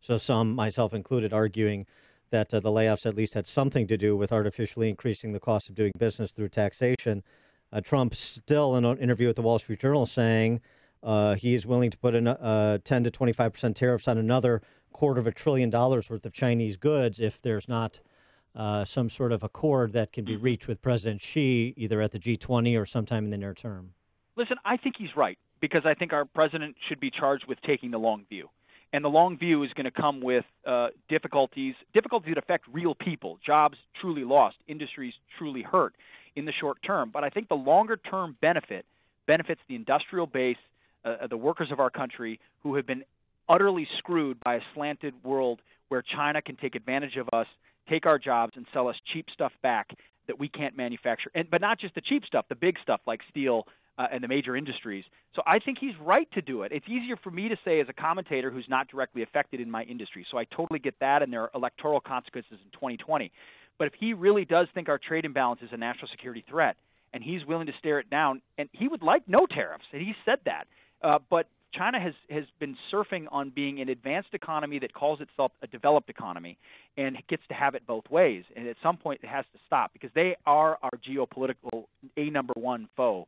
So 0.00 0.16
some, 0.16 0.54
myself 0.54 0.94
included, 0.94 1.34
arguing 1.34 1.86
that 2.30 2.54
uh, 2.54 2.60
the 2.60 2.70
layoffs 2.70 3.04
at 3.04 3.14
least 3.14 3.34
had 3.34 3.46
something 3.46 3.86
to 3.86 3.98
do 3.98 4.16
with 4.16 4.32
artificially 4.32 4.88
increasing 4.88 5.32
the 5.32 5.40
cost 5.40 5.68
of 5.68 5.74
doing 5.74 5.92
business 5.98 6.32
through 6.32 6.48
taxation. 6.48 7.22
Uh, 7.70 7.82
Trump 7.82 8.14
still 8.14 8.76
in 8.76 8.86
an 8.86 8.96
interview 8.96 9.26
with 9.26 9.36
the 9.36 9.42
Wall 9.42 9.58
Street 9.58 9.80
Journal 9.80 10.06
saying 10.06 10.62
uh, 11.02 11.34
he 11.34 11.54
is 11.54 11.66
willing 11.66 11.90
to 11.90 11.98
put 11.98 12.14
in 12.14 12.26
uh, 12.26 12.78
10 12.82 13.04
to 13.04 13.10
25 13.10 13.52
percent 13.52 13.76
tariffs 13.76 14.08
on 14.08 14.16
another 14.16 14.62
quarter 14.90 15.20
of 15.20 15.26
a 15.26 15.32
trillion 15.32 15.68
dollars 15.68 16.08
worth 16.08 16.24
of 16.24 16.32
Chinese 16.32 16.78
goods 16.78 17.20
if 17.20 17.42
there's 17.42 17.68
not– 17.68 18.00
uh, 18.54 18.84
some 18.84 19.08
sort 19.08 19.32
of 19.32 19.42
accord 19.42 19.92
that 19.92 20.12
can 20.12 20.24
be 20.24 20.34
mm-hmm. 20.34 20.44
reached 20.44 20.68
with 20.68 20.80
President 20.80 21.20
Xi 21.20 21.74
either 21.76 22.00
at 22.00 22.12
the 22.12 22.18
G20 22.18 22.80
or 22.80 22.86
sometime 22.86 23.24
in 23.24 23.30
the 23.30 23.38
near 23.38 23.54
term? 23.54 23.94
Listen, 24.36 24.56
I 24.64 24.76
think 24.76 24.96
he's 24.98 25.16
right 25.16 25.38
because 25.60 25.84
I 25.86 25.94
think 25.94 26.12
our 26.12 26.24
president 26.24 26.76
should 26.88 27.00
be 27.00 27.10
charged 27.10 27.46
with 27.46 27.58
taking 27.62 27.90
the 27.90 27.98
long 27.98 28.24
view. 28.28 28.48
And 28.92 29.04
the 29.04 29.08
long 29.08 29.36
view 29.38 29.64
is 29.64 29.72
going 29.72 29.86
to 29.86 29.90
come 29.90 30.20
with 30.20 30.44
uh, 30.64 30.88
difficulties, 31.08 31.74
difficulties 31.92 32.34
that 32.34 32.38
affect 32.38 32.66
real 32.70 32.94
people, 32.94 33.38
jobs 33.44 33.76
truly 34.00 34.22
lost, 34.22 34.56
industries 34.68 35.14
truly 35.36 35.62
hurt 35.62 35.94
in 36.36 36.44
the 36.44 36.52
short 36.52 36.78
term. 36.86 37.10
But 37.12 37.24
I 37.24 37.30
think 37.30 37.48
the 37.48 37.56
longer 37.56 37.96
term 37.96 38.36
benefit 38.40 38.84
benefits 39.26 39.60
the 39.68 39.74
industrial 39.74 40.26
base, 40.26 40.58
uh, 41.04 41.26
the 41.28 41.36
workers 41.36 41.72
of 41.72 41.80
our 41.80 41.90
country 41.90 42.38
who 42.62 42.76
have 42.76 42.86
been 42.86 43.04
utterly 43.48 43.88
screwed 43.98 44.38
by 44.44 44.56
a 44.56 44.60
slanted 44.74 45.14
world 45.24 45.60
where 45.88 46.02
China 46.02 46.40
can 46.40 46.56
take 46.56 46.74
advantage 46.74 47.16
of 47.16 47.28
us 47.32 47.46
take 47.88 48.06
our 48.06 48.18
jobs 48.18 48.54
and 48.56 48.66
sell 48.72 48.88
us 48.88 48.96
cheap 49.12 49.26
stuff 49.32 49.52
back 49.62 49.90
that 50.26 50.38
we 50.38 50.48
can't 50.48 50.76
manufacture. 50.76 51.30
And 51.34 51.50
but 51.50 51.60
not 51.60 51.78
just 51.78 51.94
the 51.94 52.00
cheap 52.00 52.24
stuff, 52.24 52.46
the 52.48 52.54
big 52.54 52.76
stuff 52.82 53.00
like 53.06 53.20
steel 53.30 53.66
uh, 53.98 54.06
and 54.10 54.22
the 54.22 54.28
major 54.28 54.56
industries. 54.56 55.04
So 55.34 55.42
I 55.46 55.58
think 55.58 55.78
he's 55.78 55.94
right 56.00 56.28
to 56.32 56.42
do 56.42 56.62
it. 56.62 56.72
It's 56.72 56.86
easier 56.88 57.16
for 57.16 57.30
me 57.30 57.48
to 57.48 57.56
say 57.64 57.80
as 57.80 57.88
a 57.88 57.92
commentator 57.92 58.50
who's 58.50 58.66
not 58.68 58.88
directly 58.88 59.22
affected 59.22 59.60
in 59.60 59.70
my 59.70 59.82
industry. 59.84 60.26
So 60.30 60.38
I 60.38 60.44
totally 60.44 60.78
get 60.78 60.98
that, 61.00 61.22
and 61.22 61.32
there 61.32 61.42
are 61.42 61.50
electoral 61.54 62.00
consequences 62.00 62.52
in 62.52 62.70
2020. 62.72 63.30
But 63.78 63.88
if 63.88 63.94
he 63.98 64.14
really 64.14 64.44
does 64.44 64.68
think 64.74 64.88
our 64.88 64.98
trade 64.98 65.24
imbalance 65.24 65.60
is 65.62 65.70
a 65.72 65.76
national 65.76 66.08
security 66.08 66.44
threat, 66.48 66.76
and 67.12 67.22
he's 67.22 67.44
willing 67.46 67.66
to 67.66 67.72
stare 67.78 68.00
it 68.00 68.10
down, 68.10 68.42
and 68.58 68.68
he 68.72 68.88
would 68.88 69.02
like 69.02 69.22
no 69.28 69.46
tariffs, 69.46 69.84
and 69.92 70.02
he 70.02 70.14
said 70.24 70.38
that. 70.44 70.66
Uh, 71.02 71.18
but 71.30 71.46
China 71.76 72.00
has, 72.00 72.14
has 72.30 72.44
been 72.58 72.76
surfing 72.92 73.26
on 73.30 73.50
being 73.50 73.80
an 73.80 73.88
advanced 73.88 74.30
economy 74.32 74.78
that 74.78 74.94
calls 74.94 75.20
itself 75.20 75.52
a 75.62 75.66
developed 75.66 76.08
economy 76.08 76.56
and 76.96 77.16
gets 77.28 77.42
to 77.48 77.54
have 77.54 77.74
it 77.74 77.86
both 77.86 78.08
ways. 78.10 78.44
And 78.56 78.68
at 78.68 78.76
some 78.82 78.96
point, 78.96 79.20
it 79.22 79.28
has 79.28 79.44
to 79.52 79.58
stop 79.66 79.92
because 79.92 80.10
they 80.14 80.36
are 80.46 80.78
our 80.82 80.90
geopolitical 81.08 81.84
a 82.16 82.30
number 82.30 82.54
one 82.56 82.88
foe. 82.96 83.26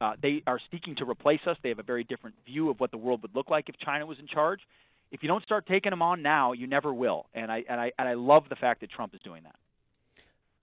Uh, 0.00 0.14
they 0.22 0.42
are 0.46 0.60
seeking 0.70 0.94
to 0.96 1.04
replace 1.04 1.40
us. 1.46 1.56
They 1.62 1.70
have 1.70 1.80
a 1.80 1.84
very 1.84 2.04
different 2.04 2.36
view 2.46 2.70
of 2.70 2.78
what 2.78 2.92
the 2.92 2.98
world 2.98 3.22
would 3.22 3.34
look 3.34 3.50
like 3.50 3.68
if 3.68 3.76
China 3.78 4.06
was 4.06 4.18
in 4.18 4.28
charge. 4.28 4.60
If 5.10 5.22
you 5.22 5.28
don't 5.28 5.42
start 5.42 5.66
taking 5.66 5.90
them 5.90 6.02
on 6.02 6.22
now, 6.22 6.52
you 6.52 6.66
never 6.66 6.92
will. 6.94 7.26
And 7.34 7.50
I 7.50 7.64
and 7.68 7.80
I 7.80 7.92
and 7.98 8.06
I 8.06 8.14
love 8.14 8.44
the 8.48 8.56
fact 8.56 8.82
that 8.82 8.90
Trump 8.90 9.14
is 9.14 9.20
doing 9.24 9.42
that. 9.42 9.56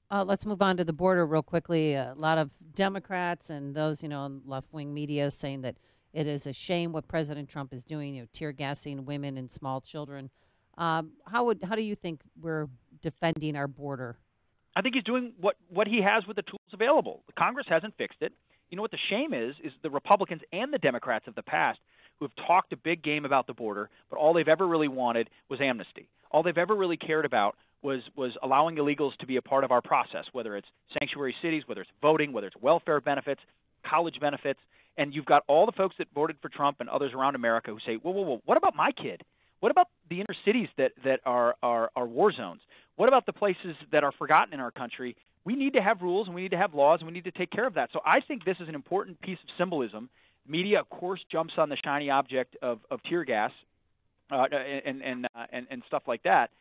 Uh, 0.09 0.23
let's 0.23 0.45
move 0.45 0.61
on 0.61 0.77
to 0.77 0.83
the 0.85 0.93
border 0.93 1.25
real 1.25 1.41
quickly. 1.41 1.95
A 1.95 2.13
lot 2.15 2.37
of 2.37 2.51
Democrats 2.75 3.49
and 3.49 3.75
those, 3.75 4.03
you 4.03 4.07
know, 4.07 4.39
left 4.45 4.71
wing 4.71 4.93
media 4.93 5.31
saying 5.31 5.61
that 5.61 5.75
it 6.15 6.27
is 6.27 6.47
a 6.47 6.53
shame 6.53 6.93
what 6.93 7.07
President 7.07 7.49
Trump 7.49 7.73
is 7.73 7.83
doing, 7.83 8.15
you 8.15 8.21
know, 8.21 8.27
tear 8.31 8.53
gassing 8.53 9.05
women 9.05 9.37
and 9.37 9.51
small 9.51 9.81
children. 9.81 10.29
Um, 10.77 11.11
how 11.25 11.45
would 11.45 11.59
how 11.61 11.75
do 11.75 11.81
you 11.81 11.95
think 11.95 12.21
we're 12.41 12.67
defending 13.01 13.55
our 13.55 13.67
border? 13.67 14.17
I 14.75 14.81
think 14.81 14.95
he's 14.95 15.03
doing 15.03 15.33
what 15.39 15.57
what 15.69 15.87
he 15.87 16.01
has 16.01 16.25
with 16.25 16.37
the 16.37 16.43
tools 16.43 16.71
available. 16.73 17.23
The 17.27 17.33
Congress 17.33 17.65
hasn't 17.69 17.97
fixed 17.97 18.21
it. 18.21 18.31
You 18.69 18.77
know 18.77 18.81
what 18.81 18.91
the 18.91 18.97
shame 19.09 19.33
is 19.33 19.55
is 19.63 19.73
the 19.83 19.89
Republicans 19.89 20.41
and 20.53 20.73
the 20.73 20.77
Democrats 20.77 21.27
of 21.27 21.35
the 21.35 21.43
past 21.43 21.79
who 22.19 22.25
have 22.25 22.47
talked 22.47 22.71
a 22.71 22.77
big 22.77 23.03
game 23.03 23.25
about 23.25 23.45
the 23.45 23.53
border, 23.53 23.89
but 24.09 24.17
all 24.17 24.33
they've 24.33 24.47
ever 24.47 24.65
really 24.65 24.87
wanted 24.87 25.29
was 25.49 25.59
amnesty. 25.61 26.07
All 26.31 26.43
they've 26.43 26.57
ever 26.57 26.75
really 26.75 26.97
cared 26.97 27.25
about 27.25 27.57
was 27.81 28.01
was 28.15 28.31
allowing 28.41 28.77
illegals 28.77 29.15
to 29.17 29.25
be 29.25 29.35
a 29.35 29.41
part 29.41 29.65
of 29.65 29.71
our 29.71 29.81
process, 29.81 30.25
whether 30.31 30.55
it's 30.55 30.67
sanctuary 30.97 31.35
cities, 31.41 31.63
whether 31.65 31.81
it's 31.81 31.91
voting, 32.01 32.31
whether 32.31 32.47
it's 32.47 32.57
welfare 32.61 33.01
benefits, 33.01 33.41
college 33.85 34.19
benefits. 34.21 34.59
And 34.97 35.13
you've 35.13 35.25
got 35.25 35.43
all 35.47 35.65
the 35.65 35.71
folks 35.71 35.95
that 35.99 36.07
voted 36.13 36.37
for 36.41 36.49
Trump 36.49 36.77
and 36.79 36.89
others 36.89 37.11
around 37.13 37.35
America 37.35 37.71
who 37.71 37.79
say, 37.85 37.95
whoa, 37.95 38.11
whoa, 38.11 38.21
whoa, 38.21 38.41
what 38.45 38.57
about 38.57 38.75
my 38.75 38.91
kid? 38.91 39.21
What 39.59 39.71
about 39.71 39.87
the 40.09 40.17
inner 40.17 40.35
cities 40.45 40.67
that, 40.77 40.91
that 41.03 41.19
are, 41.25 41.55
are, 41.63 41.91
are 41.95 42.05
war 42.05 42.31
zones? 42.31 42.61
What 42.95 43.09
about 43.09 43.25
the 43.25 43.33
places 43.33 43.75
that 43.91 44.03
are 44.03 44.11
forgotten 44.11 44.53
in 44.53 44.59
our 44.59 44.71
country? 44.71 45.15
We 45.43 45.55
need 45.55 45.73
to 45.73 45.83
have 45.83 46.01
rules 46.01 46.27
and 46.27 46.35
we 46.35 46.41
need 46.43 46.51
to 46.51 46.57
have 46.57 46.73
laws 46.73 46.99
and 47.01 47.07
we 47.07 47.13
need 47.13 47.25
to 47.25 47.31
take 47.31 47.51
care 47.51 47.67
of 47.67 47.73
that. 47.75 47.89
So 47.93 47.99
I 48.05 48.19
think 48.21 48.45
this 48.45 48.57
is 48.59 48.69
an 48.69 48.75
important 48.75 49.21
piece 49.21 49.37
of 49.43 49.49
symbolism 49.57 50.09
Media, 50.47 50.79
of 50.79 50.89
course, 50.89 51.19
jumps 51.31 51.53
on 51.57 51.69
the 51.69 51.77
shiny 51.83 52.09
object 52.11 52.55
of, 52.61 52.79
of 52.91 53.01
tear 53.09 53.23
gas 53.23 53.51
uh, 54.31 54.45
and 54.51 55.01
and, 55.01 55.25
uh, 55.35 55.45
and 55.51 55.65
and 55.71 55.83
stuff 55.87 56.03
like 56.07 56.21
that, 56.23 56.51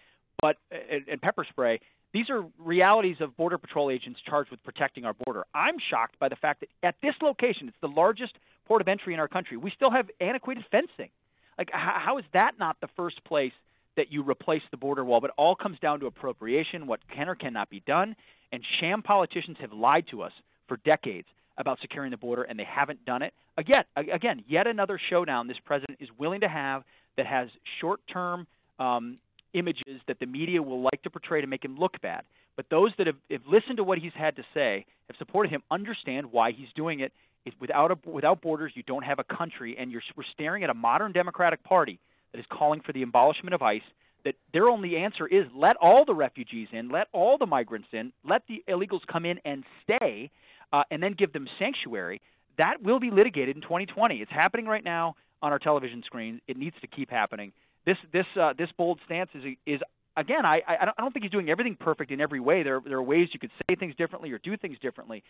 but 0.41 0.57
and, 0.71 1.07
and 1.07 1.21
pepper 1.21 1.45
spray. 1.51 1.81
These 2.15 2.31
are 2.31 2.45
realities 2.61 3.17
of 3.19 3.37
Border 3.37 3.59
Patrol 3.59 3.91
agents 3.91 4.21
charged 4.25 4.53
with 4.53 4.63
protecting 4.63 5.05
our 5.05 5.15
border. 5.15 5.45
I'm 5.53 5.75
shocked 5.91 6.17
by 6.21 6.29
the 6.29 6.37
fact 6.37 6.61
that 6.61 6.69
at 6.85 6.95
this 7.03 7.15
location, 7.21 7.67
it's 7.67 7.77
the 7.81 7.89
largest 7.89 8.35
port 8.67 8.81
of 8.81 8.87
entry 8.87 9.15
in 9.15 9.21
our 9.21 9.27
country, 9.27 9.57
we 9.57 9.73
still 9.73 9.91
have 9.91 10.09
antiquated 10.21 10.65
fencing. 10.71 11.11
Like, 11.59 11.71
how 11.73 12.19
is 12.19 12.25
that 12.33 12.53
not 12.57 12.77
the 12.81 12.87
first 12.97 13.23
place 13.25 13.53
that 13.97 14.13
you 14.13 14.23
replace 14.23 14.63
the 14.71 14.77
border 14.77 15.05
wall? 15.05 15.21
But 15.21 15.31
it 15.31 15.35
all 15.37 15.57
comes 15.57 15.79
down 15.81 15.99
to 16.01 16.07
appropriation, 16.07 16.87
what 16.87 17.01
can 17.13 17.29
or 17.29 17.35
cannot 17.35 17.69
be 17.69 17.81
done. 17.81 18.15
And 18.53 18.63
sham 18.81 19.03
politicians 19.03 19.57
have 19.61 19.73
lied 19.73 20.07
to 20.13 20.23
us 20.23 20.33
for 20.69 20.77
decades 20.85 21.27
about 21.59 21.81
securing 21.81 22.13
the 22.13 22.17
border, 22.17 22.45
and 22.45 22.57
they 22.57 22.65
haven't 22.65 23.05
done 23.05 23.23
it. 23.23 23.35
Again, 23.59 23.83
again, 23.97 24.45
yet 24.49 24.69
another 24.69 25.01
showdown 25.11 25.49
this 25.49 25.59
president 25.65 25.99
is 26.01 26.09
willing 26.17 26.43
to 26.43 26.49
have 26.49 26.85
that 27.17 27.27
has 27.27 27.49
short-term 27.81 28.47
um, 28.79 29.19
images 29.55 30.01
that 30.07 30.19
the 30.19 30.27
media 30.27 30.63
will 30.63 30.83
like 30.83 31.03
to 31.03 31.11
portray 31.11 31.41
to 31.41 31.47
make 31.47 31.65
him 31.65 31.77
look 31.79 32.01
bad. 32.03 32.23
But 32.57 32.67
those 32.71 32.93
that 32.99 33.07
have, 33.07 33.17
have 33.31 33.47
listened 33.49 33.79
to 33.79 33.85
what 33.85 33.99
he's 33.99 34.13
had 34.15 34.37
to 34.37 34.45
say, 34.53 34.85
have 35.09 35.17
supported 35.17 35.51
him, 35.51 35.63
understand 35.71 36.31
why 36.31 36.53
he's 36.53 36.69
doing 36.77 37.01
it. 37.01 37.13
It's 37.45 37.57
without 37.61 37.91
a, 37.91 37.99
without 38.09 38.43
borders, 38.43 38.73
you 38.75 38.83
don't 38.83 39.05
have 39.05 39.19
a 39.19 39.25
country, 39.25 39.77
and 39.79 39.91
you're 39.91 40.03
we're 40.17 40.25
staring 40.33 40.65
at 40.65 40.71
a 40.71 40.75
modern 40.75 41.13
Democratic 41.13 41.63
Party 41.65 41.99
that 42.33 42.39
is 42.39 42.47
calling 42.51 42.81
for 42.81 42.93
the 42.93 43.03
abolishment 43.03 43.55
of 43.55 43.63
ICE. 43.63 43.83
That 44.25 44.37
their 44.55 44.71
only 44.71 44.97
answer 44.97 45.27
is 45.27 45.45
let 45.55 45.77
all 45.77 46.07
the 46.07 46.15
refugees 46.15 46.69
in, 46.73 46.89
let 46.89 47.09
all 47.13 47.37
the 47.37 47.47
migrants 47.47 47.89
in, 47.93 48.13
let 48.27 48.43
the 48.49 48.65
illegals 48.67 49.07
come 49.07 49.27
in 49.27 49.39
and 49.45 49.65
stay, 49.83 50.31
uh, 50.73 50.85
and 50.91 51.03
then 51.03 51.13
give 51.13 51.35
them 51.35 51.47
sanctuary. 51.59 52.23
That 52.57 52.83
will 52.83 53.01
be 53.01 53.11
litigated 53.11 53.57
in 53.57 53.61
2020. 53.61 54.17
It's 54.17 54.31
happening 54.31 54.65
right 54.65 54.83
now 54.83 55.17
on 55.43 55.53
our 55.53 55.59
television 55.59 56.03
screen. 56.07 56.41
It 56.49 56.57
needs 56.57 56.77
to 56.81 56.87
keep 56.87 57.11
happening 57.11 57.53
this 57.87 57.97
this 58.13 58.27
uh, 58.41 58.53
this 58.57 58.69
bold 58.77 59.01
stance 59.05 59.31
is 59.35 59.57
is 59.67 59.81
again 60.17 60.45
I 60.45 60.63
I 60.69 60.93
don't 60.99 61.13
think 61.13 61.25
he's 61.25 61.33
doing 61.33 61.51
everything 61.51 61.77
perfect 61.79 62.11
in 62.11 62.21
every 62.21 62.41
way. 62.41 62.63
There 62.63 62.81
there 62.85 62.99
are 62.99 63.03
ways 63.03 63.29
you 63.33 63.41
could 63.41 63.53
say 63.69 63.75
things 63.75 63.95
differently 63.97 64.33
or 64.33 64.39
do 64.39 64.57
things 64.57 64.79
differently, 64.81 65.23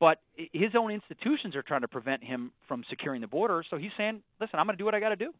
but 0.00 0.20
his 0.36 0.74
own 0.78 0.90
institutions 0.90 1.56
are 1.56 1.62
trying 1.62 1.82
to 1.82 1.88
prevent 1.88 2.24
him 2.24 2.52
from 2.66 2.84
securing 2.88 3.20
the 3.20 3.26
border. 3.26 3.64
So 3.68 3.76
he's 3.76 3.92
saying, 3.96 4.22
listen, 4.40 4.58
I'm 4.58 4.66
going 4.66 4.76
to 4.76 4.80
do 4.80 4.84
what 4.84 4.94
I 4.94 5.00
got 5.00 5.10
to 5.10 5.16
do. 5.16 5.32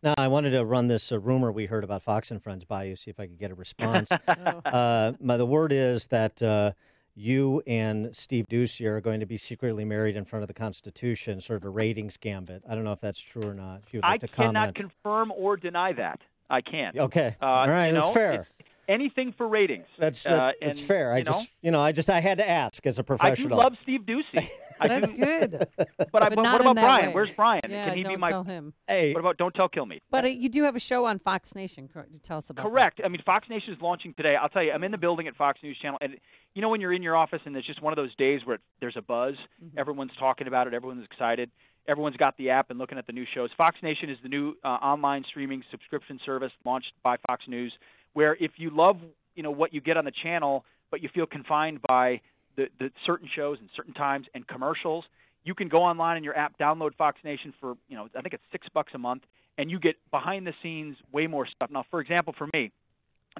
Now, 0.00 0.14
I 0.16 0.28
wanted 0.28 0.50
to 0.50 0.64
run 0.64 0.86
this 0.86 1.10
uh, 1.10 1.18
rumor 1.18 1.50
we 1.50 1.66
heard 1.66 1.82
about 1.82 2.04
Fox 2.04 2.30
and 2.30 2.40
Friends 2.40 2.64
by 2.64 2.84
you, 2.84 2.94
see 2.94 3.10
if 3.10 3.18
I 3.18 3.26
could 3.26 3.38
get 3.38 3.50
a 3.50 3.56
response. 3.56 4.10
oh. 4.28 4.34
uh, 4.64 5.12
my, 5.20 5.36
the 5.36 5.46
word 5.46 5.72
is 5.72 6.06
that 6.06 6.40
uh, 6.40 6.72
you 7.18 7.62
and 7.66 8.14
Steve 8.14 8.46
Doocy 8.48 8.86
are 8.86 9.00
going 9.00 9.20
to 9.20 9.26
be 9.26 9.36
secretly 9.36 9.84
married 9.84 10.16
in 10.16 10.24
front 10.24 10.42
of 10.42 10.48
the 10.48 10.54
Constitution, 10.54 11.40
sort 11.40 11.58
of 11.58 11.64
a 11.64 11.68
ratings 11.68 12.16
gambit. 12.16 12.62
I 12.68 12.74
don't 12.74 12.84
know 12.84 12.92
if 12.92 13.00
that's 13.00 13.20
true 13.20 13.42
or 13.42 13.54
not. 13.54 13.82
If 13.86 13.92
you 13.92 13.98
would 13.98 14.04
like 14.04 14.24
I 14.24 14.26
to 14.26 14.28
cannot 14.28 14.74
confirm 14.74 15.32
or 15.32 15.56
deny 15.56 15.92
that. 15.94 16.20
I 16.50 16.60
can't. 16.62 16.96
Okay. 16.96 17.36
Uh, 17.42 17.44
All 17.44 17.68
right. 17.68 17.92
That's 17.92 18.06
know, 18.06 18.12
fair. 18.12 18.46
Anything 18.88 19.32
for 19.32 19.46
ratings. 19.46 19.86
That's 19.98 20.22
that's, 20.22 20.40
uh, 20.40 20.52
and, 20.62 20.78
fair. 20.78 21.12
I 21.12 21.22
just 21.22 21.50
you 21.60 21.70
know 21.70 21.80
I 21.80 21.92
just 21.92 22.08
I 22.08 22.20
had 22.20 22.38
to 22.38 22.48
ask 22.48 22.86
as 22.86 22.98
a 22.98 23.04
professional. 23.04 23.54
I 23.54 23.56
do 23.56 23.62
love 23.62 23.76
Steve 23.82 24.00
Doocy. 24.02 24.48
That's 24.80 25.10
good. 25.10 25.66
But, 25.76 25.88
but, 26.12 26.22
I, 26.22 26.28
but 26.28 26.38
what 26.38 26.60
about 26.60 26.76
Brian? 26.76 27.06
Way. 27.08 27.14
Where's 27.14 27.32
Brian? 27.32 27.62
Yeah, 27.68 27.88
Can 27.88 27.96
he 27.96 28.04
don't 28.04 28.12
be 28.12 28.16
my? 28.16 28.28
Tell 28.28 28.44
him. 28.44 28.72
Hey. 28.86 29.12
What 29.12 29.20
about 29.20 29.36
Don't 29.36 29.54
Tell 29.54 29.68
Kill 29.68 29.86
Me? 29.86 30.00
But 30.10 30.24
uh, 30.24 30.28
you 30.28 30.48
do 30.48 30.62
have 30.64 30.76
a 30.76 30.80
show 30.80 31.04
on 31.04 31.18
Fox 31.18 31.54
Nation. 31.54 31.88
Tell 32.22 32.38
us 32.38 32.50
about. 32.50 32.64
Correct. 32.64 32.98
That. 32.98 33.06
I 33.06 33.08
mean, 33.08 33.22
Fox 33.24 33.48
Nation 33.48 33.74
is 33.74 33.80
launching 33.80 34.14
today. 34.14 34.36
I'll 34.40 34.48
tell 34.48 34.62
you, 34.62 34.72
I'm 34.72 34.84
in 34.84 34.92
the 34.92 34.98
building 34.98 35.26
at 35.26 35.36
Fox 35.36 35.58
News 35.62 35.76
Channel, 35.82 35.98
and 36.00 36.16
you 36.54 36.62
know 36.62 36.68
when 36.68 36.80
you're 36.80 36.92
in 36.92 37.02
your 37.02 37.16
office 37.16 37.40
and 37.44 37.56
it's 37.56 37.66
just 37.66 37.82
one 37.82 37.92
of 37.92 37.96
those 37.96 38.14
days 38.16 38.40
where 38.44 38.58
there's 38.80 38.96
a 38.96 39.02
buzz. 39.02 39.34
Mm-hmm. 39.62 39.78
Everyone's 39.78 40.12
talking 40.18 40.46
about 40.46 40.66
it. 40.66 40.74
Everyone's 40.74 41.04
excited. 41.04 41.50
Everyone's 41.88 42.16
got 42.16 42.36
the 42.36 42.50
app 42.50 42.70
and 42.70 42.78
looking 42.78 42.98
at 42.98 43.06
the 43.06 43.12
new 43.14 43.24
shows. 43.34 43.48
Fox 43.56 43.76
Nation 43.82 44.10
is 44.10 44.18
the 44.22 44.28
new 44.28 44.54
uh, 44.62 44.68
online 44.68 45.24
streaming 45.26 45.62
subscription 45.70 46.20
service 46.24 46.52
launched 46.64 46.92
by 47.02 47.16
Fox 47.28 47.44
News, 47.48 47.72
where 48.18 48.36
if 48.40 48.50
you 48.56 48.70
love 48.70 48.96
you 49.36 49.44
know 49.44 49.52
what 49.52 49.72
you 49.72 49.80
get 49.80 49.96
on 49.96 50.04
the 50.04 50.16
channel, 50.24 50.64
but 50.90 51.00
you 51.04 51.08
feel 51.14 51.24
confined 51.24 51.78
by 51.88 52.20
the, 52.56 52.66
the 52.80 52.90
certain 53.06 53.28
shows 53.32 53.58
and 53.60 53.68
certain 53.76 53.94
times 53.94 54.26
and 54.34 54.44
commercials, 54.44 55.04
you 55.44 55.54
can 55.54 55.68
go 55.68 55.78
online 55.78 56.16
in 56.16 56.24
your 56.24 56.36
app, 56.36 56.58
download 56.58 56.96
Fox 56.96 57.16
Nation 57.22 57.54
for 57.60 57.76
you 57.88 57.96
know 57.96 58.08
I 58.16 58.20
think 58.22 58.34
it's 58.34 58.42
six 58.50 58.66
bucks 58.74 58.90
a 58.92 58.98
month, 58.98 59.22
and 59.56 59.70
you 59.70 59.78
get 59.78 59.94
behind 60.10 60.48
the 60.48 60.54
scenes 60.64 60.96
way 61.12 61.28
more 61.28 61.46
stuff. 61.46 61.70
Now, 61.70 61.84
for 61.92 62.00
example, 62.00 62.34
for 62.36 62.48
me, 62.52 62.72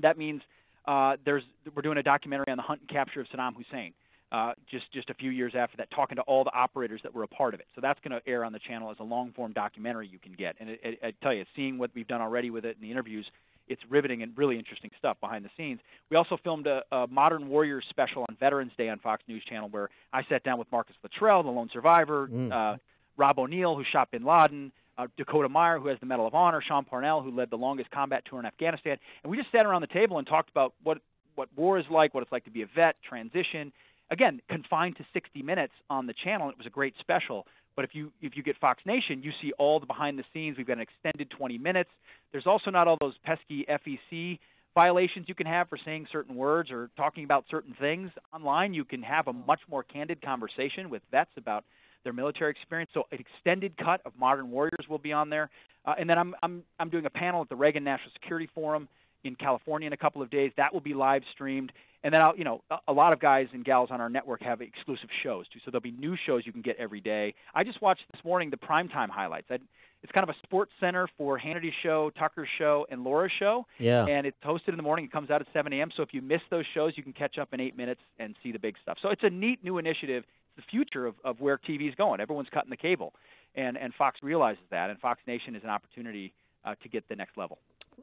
that 0.00 0.16
means 0.16 0.42
uh, 0.86 1.16
there's 1.24 1.42
we're 1.74 1.82
doing 1.82 1.98
a 1.98 2.04
documentary 2.04 2.52
on 2.52 2.56
the 2.56 2.62
hunt 2.62 2.82
and 2.82 2.88
capture 2.88 3.20
of 3.22 3.26
Saddam 3.34 3.54
Hussein. 3.56 3.94
Uh, 4.30 4.52
just 4.70 4.84
just 4.92 5.10
a 5.10 5.14
few 5.14 5.32
years 5.32 5.54
after 5.56 5.76
that, 5.78 5.90
talking 5.90 6.14
to 6.14 6.22
all 6.22 6.44
the 6.44 6.54
operators 6.54 7.00
that 7.02 7.12
were 7.12 7.24
a 7.24 7.28
part 7.28 7.52
of 7.52 7.58
it. 7.58 7.66
So 7.74 7.80
that's 7.80 7.98
going 8.06 8.12
to 8.12 8.30
air 8.30 8.44
on 8.44 8.52
the 8.52 8.60
channel 8.60 8.92
as 8.92 8.98
a 9.00 9.02
long 9.02 9.32
form 9.32 9.52
documentary 9.54 10.06
you 10.06 10.20
can 10.20 10.34
get. 10.34 10.54
And 10.60 10.70
it, 10.70 11.00
I 11.02 11.12
tell 11.20 11.34
you, 11.34 11.44
seeing 11.56 11.78
what 11.78 11.90
we've 11.96 12.06
done 12.06 12.20
already 12.20 12.50
with 12.50 12.64
it 12.64 12.76
in 12.80 12.82
the 12.86 12.92
interviews, 12.92 13.26
it's 13.68 13.82
riveting 13.88 14.22
and 14.22 14.36
really 14.36 14.58
interesting 14.58 14.90
stuff 14.98 15.16
behind 15.20 15.44
the 15.44 15.50
scenes. 15.56 15.80
We 16.10 16.16
also 16.16 16.38
filmed 16.42 16.66
a, 16.66 16.82
a 16.92 17.06
Modern 17.06 17.48
Warriors 17.48 17.84
special 17.90 18.24
on 18.28 18.36
Veterans 18.38 18.72
Day 18.76 18.88
on 18.88 18.98
Fox 18.98 19.22
News 19.28 19.44
Channel, 19.44 19.68
where 19.68 19.90
I 20.12 20.22
sat 20.28 20.42
down 20.44 20.58
with 20.58 20.70
Marcus 20.72 20.96
Luttrell, 21.02 21.42
the 21.42 21.50
lone 21.50 21.70
survivor, 21.72 22.28
mm. 22.28 22.52
uh, 22.52 22.78
Rob 23.16 23.38
O'Neill, 23.38 23.76
who 23.76 23.84
shot 23.90 24.10
Bin 24.10 24.24
Laden, 24.24 24.72
uh, 24.96 25.06
Dakota 25.16 25.48
Meyer, 25.48 25.78
who 25.78 25.88
has 25.88 25.98
the 26.00 26.06
Medal 26.06 26.26
of 26.26 26.34
Honor, 26.34 26.62
Sean 26.66 26.84
Parnell, 26.84 27.22
who 27.22 27.30
led 27.30 27.50
the 27.50 27.56
longest 27.56 27.90
combat 27.90 28.24
tour 28.28 28.40
in 28.40 28.46
Afghanistan, 28.46 28.96
and 29.22 29.30
we 29.30 29.36
just 29.36 29.50
sat 29.52 29.64
around 29.64 29.80
the 29.80 29.86
table 29.88 30.18
and 30.18 30.26
talked 30.26 30.50
about 30.50 30.74
what 30.82 30.98
what 31.36 31.48
war 31.56 31.78
is 31.78 31.84
like, 31.88 32.14
what 32.14 32.22
it's 32.24 32.32
like 32.32 32.44
to 32.44 32.50
be 32.50 32.62
a 32.62 32.66
vet, 32.74 32.96
transition. 33.08 33.72
Again, 34.10 34.40
confined 34.50 34.96
to 34.96 35.06
60 35.12 35.40
minutes 35.42 35.72
on 35.88 36.06
the 36.06 36.14
channel. 36.24 36.50
It 36.50 36.58
was 36.58 36.66
a 36.66 36.70
great 36.70 36.94
special. 36.98 37.46
But 37.78 37.84
if 37.84 37.94
you 37.94 38.10
if 38.20 38.36
you 38.36 38.42
get 38.42 38.56
Fox 38.56 38.82
Nation, 38.84 39.22
you 39.22 39.30
see 39.40 39.52
all 39.52 39.78
the 39.78 39.86
behind 39.86 40.18
the 40.18 40.24
scenes. 40.34 40.58
We've 40.58 40.66
got 40.66 40.78
an 40.78 40.82
extended 40.82 41.30
20 41.30 41.58
minutes. 41.58 41.88
There's 42.32 42.44
also 42.44 42.72
not 42.72 42.88
all 42.88 42.98
those 43.00 43.14
pesky 43.22 43.64
FCC 43.70 44.40
violations 44.74 45.26
you 45.28 45.36
can 45.36 45.46
have 45.46 45.68
for 45.68 45.78
saying 45.84 46.08
certain 46.10 46.34
words 46.34 46.72
or 46.72 46.90
talking 46.96 47.22
about 47.22 47.44
certain 47.48 47.76
things 47.80 48.10
online. 48.34 48.74
You 48.74 48.84
can 48.84 49.00
have 49.04 49.28
a 49.28 49.32
much 49.32 49.60
more 49.70 49.84
candid 49.84 50.20
conversation 50.20 50.90
with 50.90 51.02
vets 51.12 51.30
about 51.36 51.62
their 52.02 52.12
military 52.12 52.50
experience. 52.50 52.90
So 52.94 53.04
an 53.12 53.20
extended 53.20 53.76
cut 53.76 54.00
of 54.04 54.10
Modern 54.18 54.50
Warriors 54.50 54.88
will 54.90 54.98
be 54.98 55.12
on 55.12 55.30
there. 55.30 55.48
Uh, 55.84 55.94
and 56.00 56.10
then 56.10 56.18
I'm 56.18 56.34
I'm 56.42 56.64
I'm 56.80 56.90
doing 56.90 57.06
a 57.06 57.10
panel 57.10 57.42
at 57.42 57.48
the 57.48 57.54
Reagan 57.54 57.84
National 57.84 58.10
Security 58.20 58.48
Forum 58.56 58.88
in 59.22 59.36
California 59.36 59.86
in 59.86 59.92
a 59.92 59.96
couple 59.96 60.20
of 60.20 60.30
days. 60.30 60.50
That 60.56 60.74
will 60.74 60.80
be 60.80 60.94
live 60.94 61.22
streamed. 61.32 61.70
And 62.04 62.14
then 62.14 62.22
I'll, 62.22 62.36
you 62.36 62.44
know, 62.44 62.62
a 62.86 62.92
lot 62.92 63.12
of 63.12 63.18
guys 63.18 63.48
and 63.52 63.64
gals 63.64 63.90
on 63.90 64.00
our 64.00 64.08
network 64.08 64.42
have 64.42 64.60
exclusive 64.60 65.08
shows 65.22 65.46
too. 65.48 65.58
So 65.64 65.70
there'll 65.70 65.82
be 65.82 65.90
new 65.90 66.16
shows 66.26 66.42
you 66.46 66.52
can 66.52 66.62
get 66.62 66.76
every 66.78 67.00
day. 67.00 67.34
I 67.54 67.64
just 67.64 67.82
watched 67.82 68.02
this 68.12 68.22
morning 68.24 68.50
the 68.50 68.56
primetime 68.56 69.08
highlights. 69.10 69.48
I, 69.50 69.58
it's 70.02 70.12
kind 70.12 70.22
of 70.22 70.30
a 70.30 70.38
sports 70.44 70.70
center 70.78 71.08
for 71.16 71.38
Hannity's 71.38 71.72
show, 71.82 72.10
Tucker's 72.10 72.48
show, 72.56 72.86
and 72.88 73.02
Laura's 73.02 73.32
show. 73.36 73.66
Yeah. 73.78 74.06
And 74.06 74.26
it's 74.26 74.36
hosted 74.44 74.68
in 74.68 74.76
the 74.76 74.82
morning. 74.82 75.06
It 75.06 75.12
comes 75.12 75.30
out 75.30 75.40
at 75.40 75.48
7 75.52 75.72
a.m. 75.72 75.90
So 75.96 76.04
if 76.04 76.14
you 76.14 76.22
miss 76.22 76.40
those 76.50 76.64
shows, 76.72 76.92
you 76.96 77.02
can 77.02 77.12
catch 77.12 77.36
up 77.36 77.52
in 77.52 77.60
eight 77.60 77.76
minutes 77.76 78.00
and 78.18 78.36
see 78.42 78.52
the 78.52 78.60
big 78.60 78.76
stuff. 78.80 78.98
So 79.02 79.10
it's 79.10 79.24
a 79.24 79.30
neat 79.30 79.64
new 79.64 79.78
initiative. 79.78 80.22
It's 80.56 80.64
the 80.64 80.70
future 80.70 81.06
of, 81.06 81.16
of 81.24 81.40
where 81.40 81.58
TV 81.58 81.88
is 81.88 81.96
going. 81.96 82.20
Everyone's 82.20 82.48
cutting 82.52 82.70
the 82.70 82.76
cable, 82.76 83.12
and 83.54 83.76
and 83.76 83.92
Fox 83.94 84.18
realizes 84.22 84.62
that, 84.70 84.90
and 84.90 84.98
Fox 85.00 85.20
Nation 85.26 85.54
is 85.56 85.62
an 85.62 85.70
opportunity 85.70 86.32
uh, 86.64 86.74
to 86.80 86.88
get 86.88 87.08
the 87.08 87.16
next 87.16 87.36
level. 87.36 87.58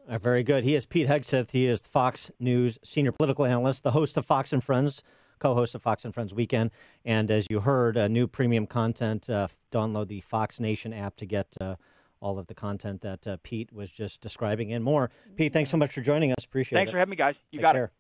Uh, 0.08 0.18
very 0.18 0.44
good. 0.44 0.64
He 0.64 0.76
is 0.76 0.86
Pete 0.86 1.08
Hegseth. 1.08 1.52
He 1.52 1.68
is 1.68 1.82
Fox 1.82 2.32
News 2.40 2.78
senior 2.84 3.12
political 3.12 3.46
analyst, 3.46 3.84
the 3.84 3.92
host 3.92 4.18
of 4.18 4.26
Fox 4.26 4.54
and 4.54 4.64
Friends, 4.64 5.02
co-host 5.40 5.76
of 5.76 5.82
Fox 5.82 6.06
and 6.06 6.14
Friends 6.14 6.34
Weekend, 6.34 6.72
and 7.04 7.32
as 7.32 7.48
you 7.50 7.62
heard, 7.62 7.98
uh, 7.98 8.08
new 8.08 8.28
premium 8.28 8.68
content. 8.68 9.30
Uh, 9.30 9.48
download 9.72 10.08
the 10.08 10.22
Fox 10.22 10.60
Nation 10.60 10.94
app 10.94 11.16
to 11.18 11.26
get 11.26 11.48
uh, 11.60 11.76
all 12.22 12.40
of 12.40 12.48
the 12.48 12.56
content 12.56 13.02
that 13.02 13.28
uh, 13.28 13.38
Pete 13.44 13.74
was 13.74 13.92
just 13.92 14.22
describing 14.22 14.74
and 14.74 14.84
more. 14.84 15.12
Pete, 15.36 15.52
thanks 15.52 15.70
so 15.70 15.78
much 15.78 15.92
for 15.92 16.02
joining 16.02 16.32
us. 16.32 16.46
Appreciate 16.46 16.78
thanks 16.78 16.90
it. 16.90 16.92
Thanks 16.92 16.92
for 16.94 17.00
having 17.00 17.10
me, 17.12 17.16
guys. 17.18 17.36
You 17.52 17.60
Take 17.60 17.64
got 17.64 17.76
care. 17.76 17.86
it. 17.86 17.92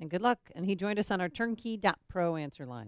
And 0.00 0.10
good 0.10 0.22
luck. 0.22 0.38
And 0.54 0.64
he 0.64 0.74
joined 0.74 0.98
us 0.98 1.10
on 1.10 1.20
our 1.20 1.28
turnkey.pro 1.28 2.36
answer 2.36 2.64
line. 2.64 2.76